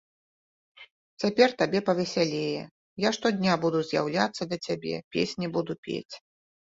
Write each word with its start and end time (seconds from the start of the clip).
Цяпер 1.23 1.49
табе 1.61 1.79
павесялее, 1.89 2.63
я 3.07 3.11
штодня 3.17 3.53
буду 3.65 3.79
з'яўляцца 3.91 4.43
да 4.55 4.59
цябе, 4.69 4.95
песні 5.17 5.45
буду 5.59 5.77
пець. 5.89 6.15